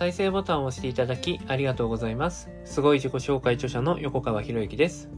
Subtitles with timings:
[0.00, 2.48] 再生ボタンを押していただきありがとうございます。
[2.64, 5.10] すごい自己紹介著者の横川博之です。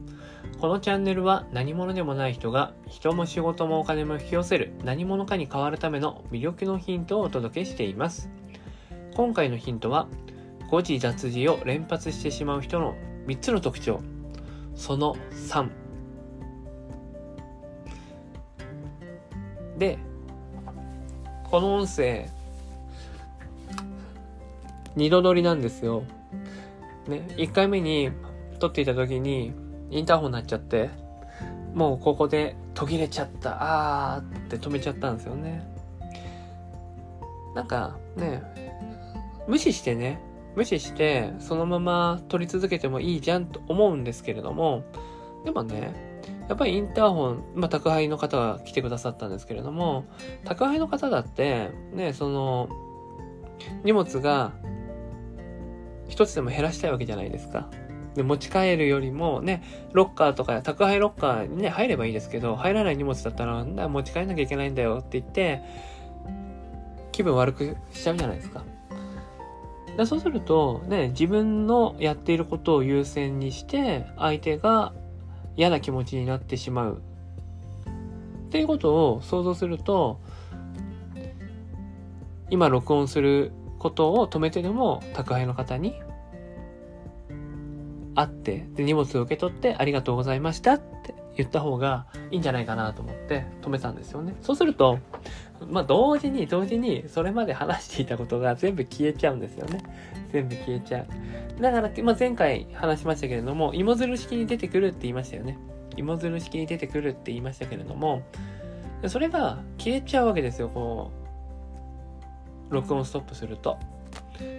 [0.59, 8.29] このチャンネルは何者でもない人が人も仕事もお金も引き寄せる何者かに変わるための魅力のヒントをお届けしています。
[9.15, 10.09] 今回のヒントは
[10.69, 12.93] 誤字脱字を連発してしまう人の
[13.27, 14.01] 3つの特徴。
[14.75, 15.69] その3。
[19.77, 19.97] で、
[21.49, 22.27] この音声、
[24.95, 26.03] 二度撮りなんですよ。
[27.07, 28.11] ね、1回目に
[28.59, 29.53] 撮っていた時に
[29.89, 30.89] インターホン鳴っちゃって、
[31.73, 35.67] もうここで途切れちゃった、あーって止めちゃったんですよね。
[37.55, 38.41] なんかね、
[39.47, 40.19] 無視してね、
[40.55, 44.83] 無視してそのまま撮り続けてもいいじゃんと思うんですけれども、
[45.43, 45.93] でもね、
[46.47, 50.05] やっぱりインターホン、まあ、宅配の方が来てくださったんですけれども、
[50.45, 52.69] 宅配の方だって、ね、その、
[53.83, 54.51] 荷物が
[56.07, 57.67] 一つでも減らしたいわけじゃないですか。
[58.15, 65.61] で、持ち帰るよりもね、ロッカーとか宅配ロッカーにね、入ればいいですけど、入らない荷物だったら、なんだ、持ち帰んなきゃいけないんだよって言って、
[67.11, 68.63] 気分悪くしちゃうじゃないですか。
[69.97, 74.93] でそうすると、ね、自分のやっていることを優先にして、相手が
[75.55, 77.01] 嫌な気持ちになってしまう。
[78.47, 80.19] っていうことを想像すると、
[82.49, 83.51] 今録音する
[83.83, 86.01] ことを止めてでも宅配の方に
[88.15, 94.35] 会って、で荷物を受け取ってありがとうございましたって言った方がいいんじゃないかなと思って止めたんですよね。
[94.41, 94.99] そうすると、
[95.67, 99.83] まあ同時に同時にそれまで話していたことが全部消えちゃうんですよね。
[100.31, 101.61] 全部消えちゃう。
[101.61, 105.57] だから、まあ、前回話しましたけれども、芋づる式に出てくるって言いましたよね。
[105.97, 108.23] 芋づる式に出てくるって言いましたけれども、
[109.07, 111.22] それが消えちゃうわけですよ、こう、
[112.69, 113.77] 録音ストップすると。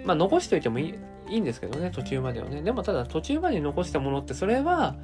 [0.05, 0.94] まあ残しといてもいい
[1.28, 2.62] いいんですけどね、途中まではね。
[2.62, 4.95] でもただ途中まで残したものって、それは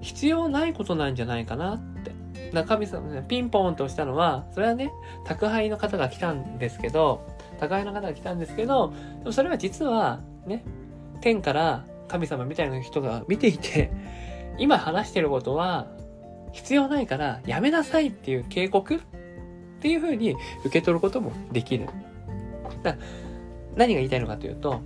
[0.00, 2.12] 必要ないことなんじゃないかなって。
[2.52, 4.92] 中身さんね、ピンポンと押したのは、それはね、
[5.24, 7.26] 宅配の方が来たんですけど、
[7.58, 10.62] 宅配の方が来たんですけど、でもそれは実はね、
[11.20, 13.90] 天から神様みたいな人が見ていて、
[14.58, 15.88] 今話してることは
[16.52, 19.00] 必要ないからやめなさいっていう警告
[19.84, 21.86] っていう風に受け取ることもできる。
[22.82, 22.96] だ
[23.76, 24.80] 何が言いたいのかというと、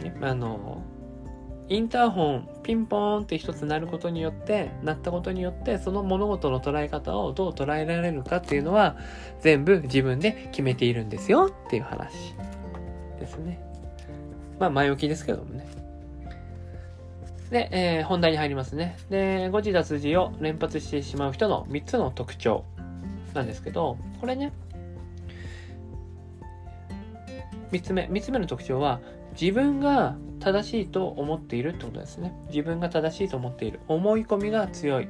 [0.00, 0.84] ね、あの、
[1.68, 8.96] インターホン、ピンポーンって一つ鳴ることによって、鳴ったことによって、その物事の捉え方をどう捉えられるかっていうのは、
[9.40, 12.36] 全部自分で決めているんですよっていう話
[13.18, 13.60] ですね。
[14.60, 15.66] まあ、前置きですけどもね。
[17.50, 18.96] で、えー本題に入りますね。
[19.10, 22.64] で、誤字脱字を連発してしまう人の3つの特徴
[23.34, 24.52] なんですけど、これね、
[27.72, 29.00] 3つ目、3つ目の特徴は、
[29.40, 32.32] 自分が正しいと思っているってことですね。
[32.48, 33.80] 自分が正しいと思っている。
[33.88, 35.08] 思い込みが強い。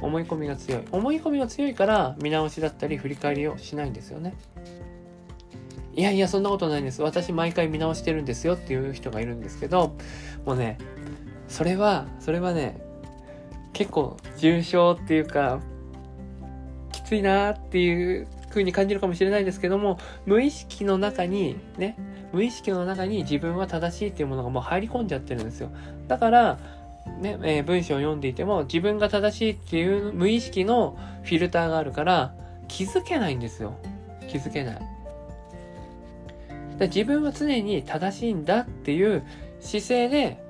[0.00, 0.82] 思い込みが強い。
[0.90, 4.34] 思い込みが強いから見直しだったり振り返りをしないんですよね。
[5.94, 7.02] いやいや、そんなことないんです。
[7.02, 9.94] 私毎回見直してるんですよっていう人がいるんですけど、
[10.44, 10.78] もうね、
[11.48, 12.80] それは、それはね、
[13.72, 15.60] 結構重症っていうか、
[17.12, 21.96] ついなっていう風に感じるかもしれないですけども、無意識の中にね、
[22.32, 25.70] 無意識の中に自分は正しいっていうものがもう入り込んじゃってるんですよ。
[26.08, 26.58] だから、
[27.20, 32.34] ね、えー文章を読んでいても自分が正しいっていう無意識のフィルターがあるから
[32.68, 33.74] 気づけないんですよ。
[34.28, 34.82] 気づけない。
[36.78, 39.22] だ自分は常に正しいんだっていう
[39.60, 40.42] 姿勢で、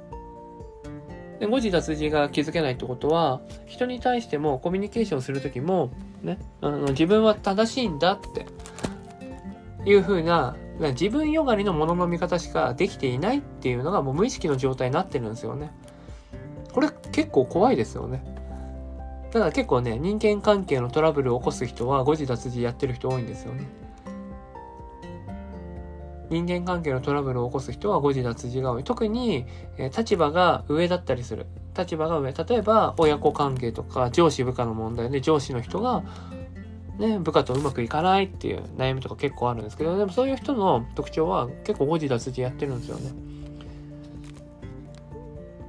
[1.40, 5.90] で誤字脱字が気づけないってことは、人に対してもコミュニケーションするときも、
[6.22, 8.46] ね、あの自分は正しいんだって
[9.84, 15.70] いう風な、自分よがりのものの見方しかできていないっていうのがもう無意識の状態になってるんですよね。
[16.72, 18.24] これ結構怖いですよね。
[19.30, 23.66] ただ結構ね、人間関係のトラブルを起こす人は誤字脱字やってる人多いんですよね。
[26.32, 28.84] 人間関係のトラブルを起こす人は誤字脱字が多い。
[28.84, 29.44] 特に、
[29.76, 31.46] え立場が上だったりする。
[31.76, 32.32] 立場が上。
[32.32, 36.02] 例えば、親子関係とか、上司部下の問題で上司の人が、
[36.98, 43.12] ね、部下とうまくいかないっていう悩みとか結構あるんですけど、でもそういう人の特徴は結構誤字脱字やってるんですよね。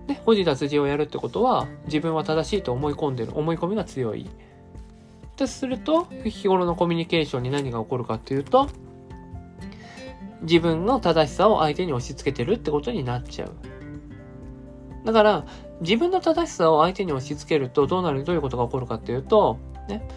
[0.07, 3.33] で、誤字脱字をやるってことは、自分は正しいと思い込んでる。
[3.35, 4.29] 思い込みが強い。
[5.35, 8.69] とすると、日頃のコミュニケーションに何が起こるかっていうと、
[10.43, 13.51] 自分の正しさを相手に押し付けてるってことになっちゃう。
[15.05, 15.45] だから、
[15.81, 19.57] 自分の正しさを相手に押し付けると、どうなる、どういうことが起こるかっていうと、
[19.89, 20.07] ね、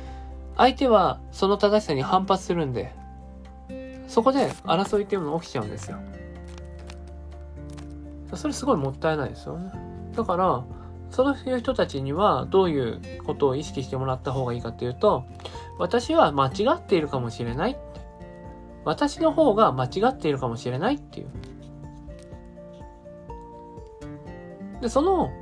[0.56, 2.94] 相手はその正しさに反発するんで、
[4.06, 5.98] そこで争いっていうのが起きちゃうんですよ。
[8.34, 9.70] それすごいもったいないですよね。
[10.14, 10.64] だから、
[11.10, 15.24] その人たちにはどういうことを意識してもらった方がいいかっていうと、
[15.78, 17.76] 私は間違っているかもしれない。
[18.86, 21.26] 私の方が間違っているかもしれないっていう。
[24.80, 25.32] で、その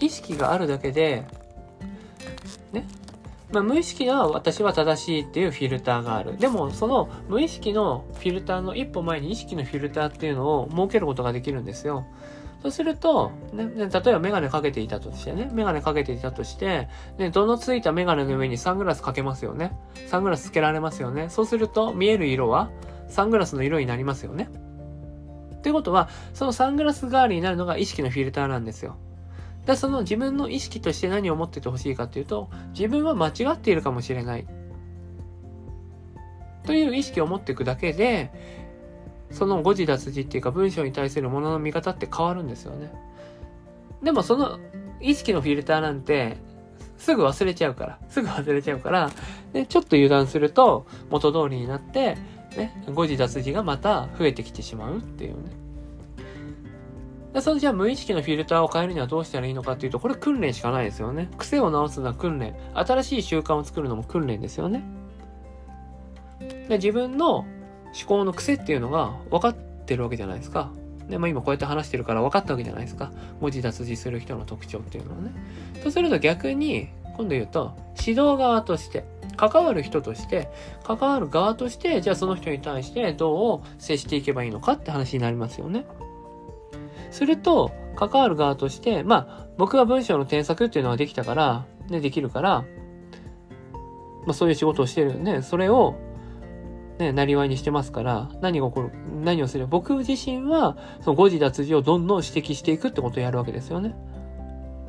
[0.00, 1.26] 意識があるだけで、
[2.72, 2.86] ね。
[3.50, 6.38] まあ、無意識は私は正しいっていうフィルターがある。
[6.38, 12.06] でも、その無意識のフィルターの一歩前に意識のフィルターっていうのを設けることができるんですよ。
[12.64, 16.88] そうすると、ね、例えばメガネかけていたとしてね、メガネかけていたとして、
[17.18, 19.76] ね、どのついたメガネの上にサングラスかけますよね。
[20.06, 21.28] サングラスつけられますよね。
[21.28, 22.70] そうすると、見える色は
[23.06, 24.48] サングラスの色になりますよね。
[25.56, 28.96] ってことは、そのサングラス代わりになるのが意識のフィルターなんですよ。
[29.66, 34.46] で、その自分の意識として何を持っててほしいかっていうと、自分は間違っているかもしれない。
[36.64, 38.32] という意識を持っていくだけで、
[39.34, 42.90] その誤字脱字っていうか文章に対するものの見方って変わるんですよね。
[44.02, 44.60] でもその
[45.00, 46.38] 意識のフィルターなんて
[46.96, 49.10] すぐ忘れちゃうから、すぐ忘れちゃうから、
[49.52, 52.16] ね、ちょっと油断すると元通りになって、
[52.56, 55.50] ね、誤字脱字がまた増えてきてしまうっていうね。
[57.32, 61.28] でそのじゃあ無意識のフィルターを変えるにはどうしたらいいのかっていうと、これ訓練しかないですよね。
[61.36, 62.54] 癖を直すのは訓練。
[62.74, 64.84] 新しい習慣を作るのも訓練ですよね。
[66.68, 67.44] で自分の
[67.98, 70.70] 思考の癖っていうのが分かってるわけじゃないですか。
[71.08, 73.12] で、ま今こうやって話してるから分かったわけじゃないですか。
[73.40, 75.30] 文字脱字する人の特徴っていうのはね。
[75.82, 79.04] とすると逆に、今度言うと、指導側として、
[79.36, 80.48] 関わる人として、
[80.82, 85.84] 関わる側として、じゃあその人に対してどう接していけばいいのかって話になりますよね。
[87.10, 92.64] すると、関わる側として、まあ、僕が文章の添削っていうのができたから、ね、できるから、
[94.26, 95.94] まあそういう仕事をしてるんで、それを
[96.98, 98.90] ね、なりわいにしてますから、何が起こる、
[99.22, 103.94] 何をする僕自身は、その誤字脱字をどんどん指摘していくってことをやるわけですよね。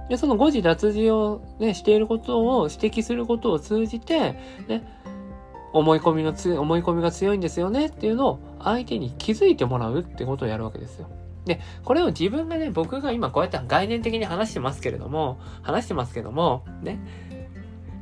[0.09, 4.37] で、その誤字脱字をね、していることを指摘することを通じて、
[4.67, 4.83] ね、
[5.73, 11.09] 思い込みのつ、思い込みが強いんですよねっていうのを相手に気づいてもらうってことをやるわけですよ。
[11.45, 16.99] で、これを自分がね、僕が今こうやって概念的に話してますけれども、話してますけども、ね、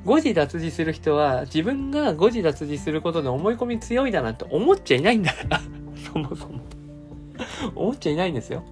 [0.06, 5.62] 誤字脱字する人は自分が誤字脱字することで思い込み強いだなって思っちゃいないんだから
[6.12, 6.60] そもそも
[7.76, 8.64] 思っちゃいないんですよ。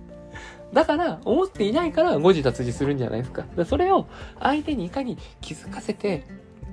[0.74, 3.44] だから、思っていないから誤字脱字するんじゃないですか。
[3.44, 4.08] かそれを
[4.40, 6.24] 相手にいかに気づかせて、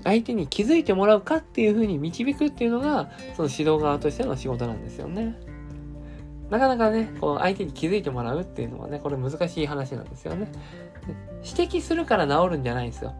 [0.04, 5.34] 相手に気づいてもらうかっていう風に導くっていうのが、その指導側としての仕事なんですよね。
[6.50, 10.48] なかなかね、こう相手に気づいてもらうっていうのはね、これ難しい話なんですよね。
[11.42, 13.14] 指摘するから治るんじゃないんですよ。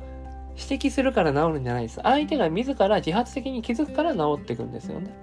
[0.59, 2.01] 指摘するから治るんじゃないです。
[2.03, 5.15] 相手が自ら自発的に気づくから治っていくんですよね。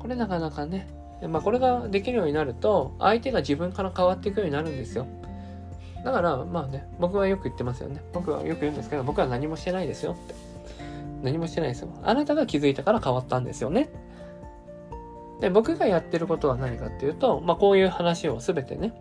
[0.00, 0.88] これなかなかね、
[1.28, 5.06] まあこれができるようになると、相手が自分から変わっていくようになるんですよ。
[6.04, 8.02] だから、まあね、僕はよく言ってますよね。
[8.12, 10.34] 僕はよく言うんですけど、僕は何もしてないですよって。
[11.22, 11.88] 何もしてないですよ。
[12.02, 13.88] あなたが気づいたから変わったんですよね。
[15.40, 18.92] で、僕がやってることは何かっていうと、まあこういう話をすべてね、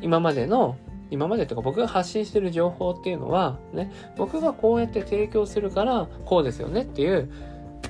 [0.00, 0.76] 今までの
[1.10, 7.30] 今までとか僕が発信してる情報っていうのは、ね、僕がこうやって提供するからこうですよねっていう、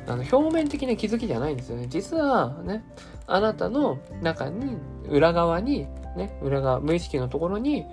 [0.06, 1.86] あの、表面的な気づきじゃないんですよね。
[1.88, 2.84] 実はね、
[3.26, 4.76] あなたの中に、
[5.08, 7.84] 裏側に、ね、裏側、無意識のところに、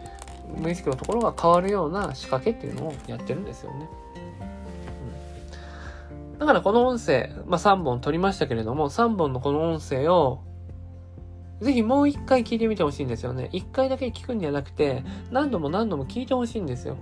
[0.57, 3.89] 無意識のところが変わるような仕掛けっていうのをやってるんですよね。
[6.39, 10.41] だからこの音声、まあ、3本撮りましたけれども、3本のこの音声を
[11.61, 13.49] ぜひもう一回聞いてみてほしいんですよね。
[13.51, 16.97] 一回だけ聞くんじゃなくて、何度も何度も聞いてほしいんですよ。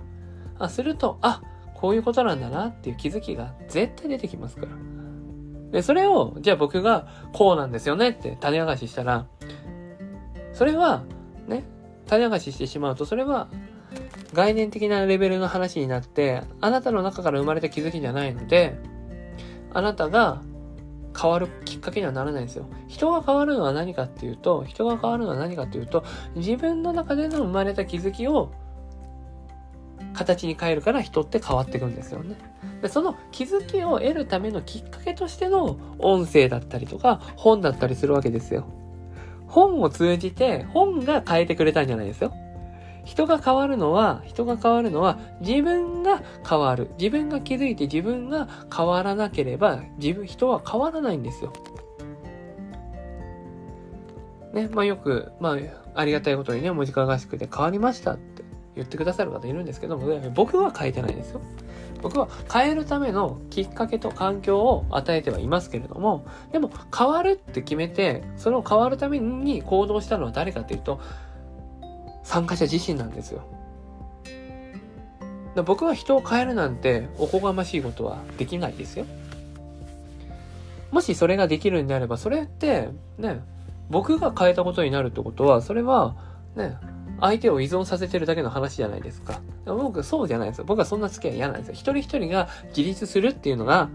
[0.58, 1.42] あ、すると、あ、
[1.74, 4.68] こういうことなんだなっていう気づきが絶対出てきますから。
[5.72, 9.26] で、それを、じゃあ僕がこうなんですよねって種明かししたら、
[10.52, 11.02] それは、
[11.48, 11.64] ね、
[12.06, 13.48] 種明かししてしまうと、それは
[14.32, 18.78] 概念的なレベルの話になって、あなたの中から生まれた気づきじゃないので、
[19.72, 20.42] あなたが
[21.20, 22.66] 変わるきっかけにはならないんですよ。
[22.88, 26.04] 人が変わるのは何かっていうと、人が変わるのは何かっていうと、
[26.34, 28.52] 自分の中での生まれた気づきを
[30.14, 32.36] 形に変えるから人って変わっていくんですよね。
[32.80, 38.66] でその気づきを得るためのきっかけとしての音声だったりとか本だったりするわけですよ。
[39.46, 42.32] 本を通じて本が変えてくれたんじゃないですよ。
[43.04, 46.90] 人が変わるのは、人が変わるのは自分が変わる。
[46.98, 51.52] 自分が気づいて自分が変わらなければ、自分、人は変わらないんですよ。
[54.52, 55.58] ね、まあよく、まあ、
[55.94, 58.42] ありがたいことにね、文字化合宿で変わりましたって
[58.74, 61.40] 言ってくださる方いるんですけども、僕は変えてないですよ。
[62.02, 71.00] 僕は変えるためのきっかけと環境を与えてはいますけれども、でも変わるって決めて、その変わるために行動したのは誰かっていうと、
[72.24, 73.42] 参加者自身なんですよ。
[75.64, 79.06] 僕は人を変えるなんておこがましいことはできないですよ。
[80.90, 82.88] もしそれができるんであれば、それって
[83.18, 83.40] ね、
[83.90, 86.16] 僕が変えたことになるってことは、それは
[86.56, 86.76] ね、
[87.20, 89.40] 相手を依存させてるだけの話じゃないですか。
[89.66, 90.64] 僕そうじゃないですよ。
[90.64, 91.74] 僕はそんな付き合い嫌なんですよ。
[91.74, 93.88] 一人一人が自立するっていうのが、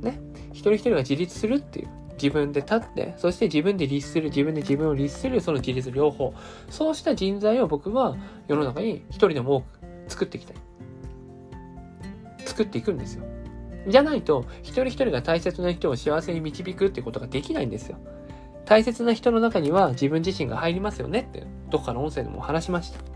[0.00, 0.20] ね、
[0.52, 1.88] 一人一人が自立するっていう。
[2.14, 6.34] 自分で立って、そして自分で律する、自分で自分を律する、その自立両方。
[6.70, 8.16] そうした人材を僕は
[8.48, 9.66] 世の中に一人でも多く
[10.08, 10.56] 作っていきたい。
[12.44, 13.24] 作っていくんですよ。
[13.88, 17.98] じゃないと、一人一人が大切な人を幸せに導くってことができないんですよ。
[18.64, 23.11] 大切な人の中には自分自身が入りますよねって、どっかの音声でも話しました。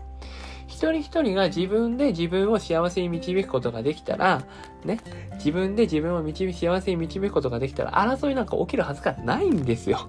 [0.67, 4.43] 一人一人が自分で自分を幸せに導くことができたら、
[4.85, 4.99] ね、
[5.35, 10.07] 自分で自分を導幸せに導くことができたら、争いなんか起きるはずがないんですよ。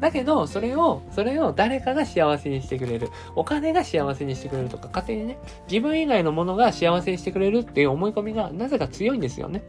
[0.00, 3.10] だけど、それを、それを誰かが幸せにしてくれる。
[3.36, 5.38] お金が幸せにしてくれるとか、勝手にね、
[5.70, 9.62] 自分以外のものが幸せにしてくれるっていう思い込みがなぜか強いんですよね。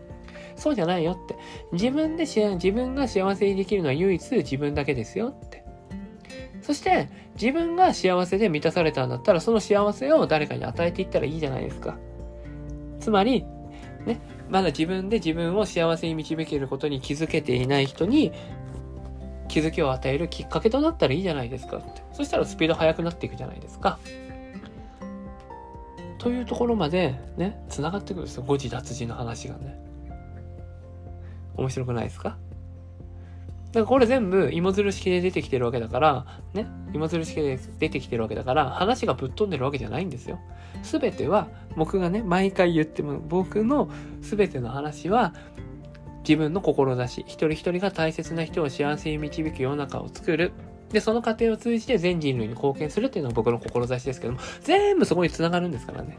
[0.55, 1.36] そうじゃないよって。
[1.74, 5.61] 自分で自分が幸せにできるのは唯一自分だけですよって。
[6.62, 11.98] そして、自分が幸せで満たされたんだったら、その幸せを誰かに与えていったらいいじゃないですか。
[13.00, 13.44] つまり、
[14.06, 18.32] ね、まだ自分で自分を幸せに導けることに気づけていない人に、
[19.48, 22.03] 気づきを与えるきっかけとなったらいいじゃないですかって。
[22.13, 24.00] そしたらスピード速くなっていくじゃないですか。
[26.20, 28.44] というところまでね、繋がってくるんですよ。
[28.44, 29.77] 誤字脱字の話がね。
[31.58, 32.38] 面白くないですか？
[33.72, 40.40] だからこれ全部芋づる式で出てきてるわけだから、ね、芋づる式で出てきてるわけだから、話がぶっ飛んでるわけじゃないんですよ。
[40.84, 41.48] すべては、
[41.78, 43.90] 僕がね、毎回言っても、僕の
[44.22, 45.34] すべての話は、
[46.28, 50.51] 自分の志、一人一人が大切な人を幸せに導く世の中を作る。
[50.92, 56.18] で、その過程を通じて全人類に貢献するっていうのが僕の志ですけども、全部そこに繋がるんですからね。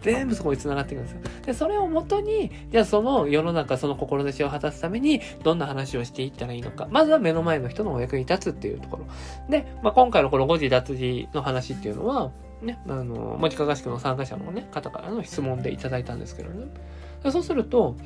[0.00, 1.20] 全部そこに繋がっていくんですよ。
[1.46, 6.88] で、それをもとに、じゃあその世の中、その志を果たすために、どんな話をしていったらいいのか。
[6.90, 9.06] まずは目の前の人のお役に立つっていうところ。
[9.48, 12.30] で、まあ、今回のこの誤字脱字の話っていうのは、
[12.62, 16.66] ね、あの、文字科合宿の参加者のね、方からの質問でいただいたんですけどね。
[17.30, 17.96] そうすると、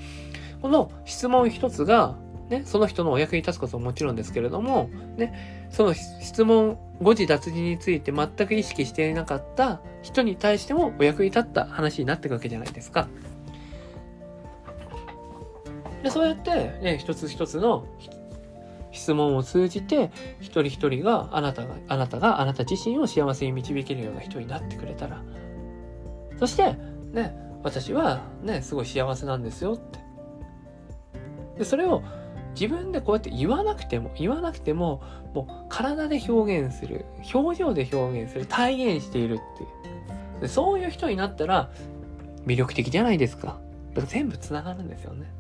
[0.62, 2.16] この質問一つが、
[2.48, 13.08] ね、その人のお役に立つことももちろんですけれども、ね、その質問、誤字脱字について全く意識していなかった人に対してもお役に立った話になっていくわけじゃないですか。
[16.02, 17.86] で、そうやって、ね、一つ一つの
[18.92, 20.10] 質問を通じて、
[20.40, 25.22] 一人一人があなたが、あなたがあなた自身を幸せに導けるような人になってくれたら、
[26.38, 26.76] そして、
[27.12, 29.98] ね、私はね、すごい幸せなんですよって。
[31.58, 32.02] で、それを
[32.58, 35.02] 自分でこうやって言わなくても、言わなくても、
[35.34, 40.48] もう体で表現する、表情で表現する、体現しているっていう。
[40.48, 41.70] そういう人になったら
[42.46, 43.58] 魅力的じゃないですか。
[43.90, 45.32] だから全部繋がるんですよね。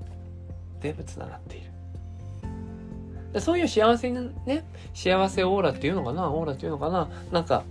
[0.80, 3.40] 全部繋がっている。
[3.40, 7.64] そういう幸せにね、幸せオーラっていうのかな、オーラっていうのかな、なんか、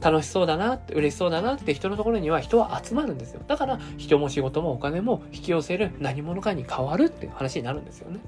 [0.00, 3.42] 楽しそうだなって、嬉しそうだなって人のところには人は集まるんですよ。
[3.46, 8.18] だから人も仕事もお金も引き寄せる何者かに変わるっていう話になるんですよね。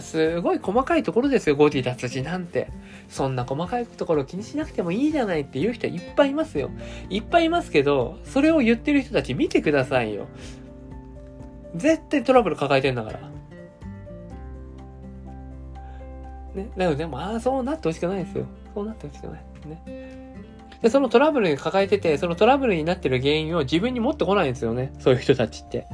[0.00, 2.68] すごい細かいところですよ、ゴディ脱字なんて。
[3.08, 6.70] そんな細かいところ気にしなくてもいいじゃないって言う人いっぱいいますよ。
[7.10, 10.26] いっぱいいますけど、それを言ってる人たち見てくださいよ。
[11.76, 13.20] 絶対トラブル抱えてんだから。
[16.54, 16.70] ね。
[16.76, 18.46] だからでも、ああ、そうなってほしくないですよ。
[18.74, 19.44] そうなってほしくない。
[19.66, 20.34] ね。
[20.82, 24.92] で、そのトラブルに抱えてて、そのトラブルになってる原因を自分に持ってこないんですよね。
[24.98, 25.86] そういう人たちって。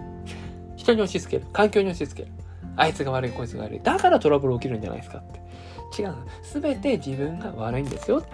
[0.76, 1.50] 人に押し付ける。
[1.52, 2.34] 環境に押し付ける。
[2.80, 3.80] あいつが悪い、こいつが悪い。
[3.82, 6.02] だからトラブル起きるんじゃないですかって。
[6.02, 6.14] 違う。
[6.42, 8.20] すべて自分が悪いんですよ。
[8.20, 8.28] と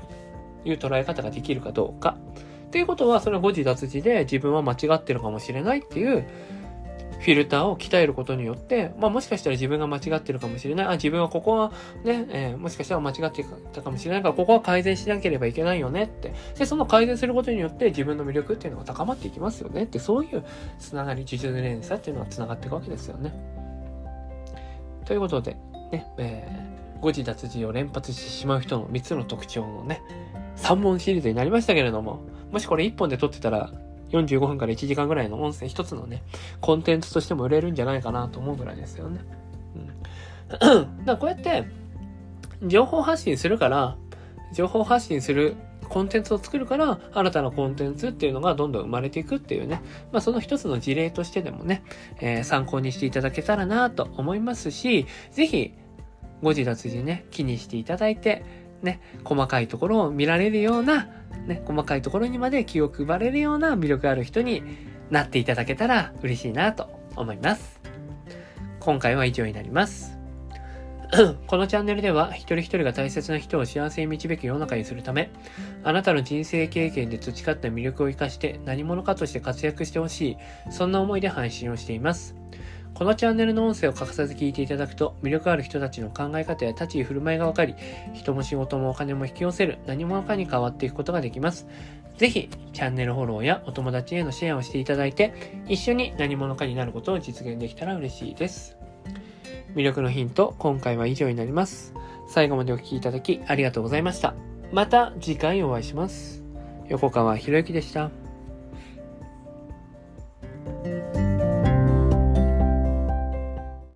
[0.65, 2.17] いう捉え方ができるかどうか。
[2.67, 6.25] っていうことは、それは誤字脱字で自分は間違ってるかもしれないっていう
[7.19, 10.87] フィルターを鍛えることによって、まあもしかしたら自分が間違ってるかもしれない。
[10.87, 11.73] あ、自分はここは
[12.05, 16.35] ね、えー、もしかしたら間違ってたかもしれないから、ここは改善しなければいけないよねって。
[16.59, 20.45] で、その改善することによって自分の魅力っていうのが高まっていきますよねって、そういう
[20.79, 23.56] つながり、呪術連鎖っていうのはつながっていくわけですよね。
[25.07, 25.57] ということで、
[25.93, 30.03] ね、えー、誤字脱字を連発してしまう人の3つの特徴のね、
[30.57, 32.21] 3問シリーズになりましたけれども、
[32.51, 33.71] もしこれ1本で撮ってたら、
[34.11, 36.23] 45分から1時間ぐらいの音声一つのね、
[36.61, 39.21] コンテンツとしても売れるんじゃないかなと思うぐらいですよね。
[39.77, 40.49] うん。
[40.59, 41.65] だからこうやって、
[42.63, 43.97] 情報発信するから、
[44.53, 45.57] 情報発信する
[45.89, 51.83] コンテンツを作るから、新たなコンテンツっていうのがどんどん生まれていくっていうね、まあその一つの事例としてでもね、
[52.21, 55.73] えー、参考にしていただけたらなと思いますし、ぜひ、
[56.43, 58.45] 誤字脱字ね、気にしていただいて、
[58.83, 61.09] ね、細かいところを見られるような、
[61.47, 64.63] ね、細かいところにまで気を配れるような魅力ある人に
[65.11, 67.81] なっていただけたら嬉しいなと思います。
[68.81, 70.16] 今回は以上になります。
[71.47, 75.31] このチャンネルでは一人一人が大切な人を幸せに導く世の中にするため、
[75.85, 80.37] あなたの人生経験で培った魅力を活かして何者かとして活躍してほしい、
[80.71, 82.35] そんな思いで配信をしています。
[82.95, 87.75] このチャンネルの音声を欠かさず聞いていただくと、魅力ある人たちの考え方や立ち居振る舞いがわかり、
[88.15, 91.67] 人も仕事もお金も引き寄せる何者かに変わっていくことができます。
[92.17, 95.35] ぜひ、チャンネルフォローやお友達へのシェアをしていただいて、
[95.69, 98.76] 一緒に何者かになることを実現できたら嬉しいです。
[99.77, 101.93] 魅力のヒント、今回は以上になります。
[102.27, 104.35] 最後までお聴きいただきありがとうございました。
[104.73, 106.43] また次回お会いします。
[106.89, 108.11] 横川博之でした。